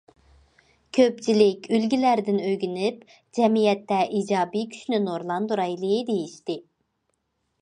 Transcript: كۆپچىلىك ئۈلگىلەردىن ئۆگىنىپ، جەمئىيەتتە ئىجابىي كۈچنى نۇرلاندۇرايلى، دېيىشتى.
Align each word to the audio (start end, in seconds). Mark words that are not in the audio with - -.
كۆپچىلىك 0.97 1.69
ئۈلگىلەردىن 1.75 2.41
ئۆگىنىپ، 2.47 3.05
جەمئىيەتتە 3.41 4.01
ئىجابىي 4.09 4.69
كۈچنى 4.75 5.05
نۇرلاندۇرايلى، 5.07 5.97
دېيىشتى. 6.13 6.61